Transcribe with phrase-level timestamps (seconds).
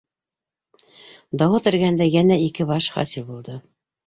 [1.41, 3.61] Дауыт эргәһендә йәнә ике баш хасил булды.